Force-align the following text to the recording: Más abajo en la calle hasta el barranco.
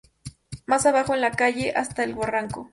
Más 0.65 0.87
abajo 0.87 1.13
en 1.13 1.21
la 1.21 1.29
calle 1.29 1.73
hasta 1.75 2.03
el 2.03 2.15
barranco. 2.15 2.69